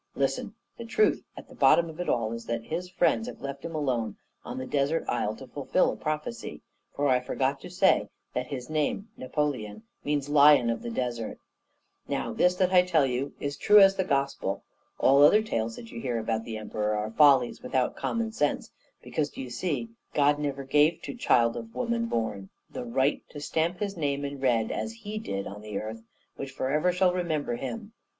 Listen! 0.15 0.55
the 0.79 0.83
truth 0.83 1.23
at 1.37 1.47
the 1.47 1.53
bottom 1.53 1.87
of 1.87 1.99
it 1.99 2.09
all 2.09 2.33
is 2.33 2.47
that 2.47 2.63
his 2.63 2.89
friends 2.89 3.27
have 3.27 3.39
left 3.39 3.63
him 3.63 3.75
alone 3.75 4.17
on 4.43 4.57
the 4.57 4.65
desert 4.65 5.05
isle 5.07 5.35
to 5.35 5.45
fulfil 5.45 5.91
a 5.91 5.95
prophecy, 5.95 6.63
for 6.95 7.07
I 7.07 7.19
forgot 7.19 7.61
to 7.61 7.69
say 7.69 8.09
that 8.33 8.47
his 8.47 8.67
name, 8.67 9.09
Napoleon, 9.15 9.83
means 10.03 10.27
'lion 10.27 10.71
of 10.71 10.81
the 10.81 10.89
desert.' 10.89 11.37
Now 12.07 12.33
this 12.33 12.55
that 12.55 12.73
I 12.73 12.81
tell 12.81 13.05
you 13.05 13.35
is 13.39 13.57
true 13.57 13.79
as 13.79 13.95
the 13.95 14.03
Gospel. 14.03 14.63
All 14.97 15.21
other 15.21 15.43
tales 15.43 15.75
that 15.75 15.91
you 15.91 16.01
hear 16.01 16.17
about 16.17 16.45
the 16.45 16.57
Emperor 16.57 16.95
are 16.95 17.11
follies 17.11 17.61
without 17.61 17.95
common 17.95 18.31
sense; 18.31 18.71
because, 19.03 19.29
d'ye 19.29 19.49
see, 19.49 19.89
God 20.15 20.39
never 20.39 20.63
gave 20.63 21.03
to 21.03 21.13
child 21.13 21.55
of 21.55 21.75
woman 21.75 22.07
born 22.07 22.49
the 22.71 22.85
right 22.85 23.21
to 23.29 23.39
stamp 23.39 23.77
his 23.79 23.95
name 23.95 24.25
in 24.25 24.39
red 24.39 24.71
as 24.71 24.93
he 24.93 25.19
did, 25.19 25.45
on 25.45 25.61
the 25.61 25.79
earth, 25.79 26.01
which 26.37 26.49
forever 26.49 26.91
shall 26.91 27.13
remember 27.13 27.55
him! 27.57 27.93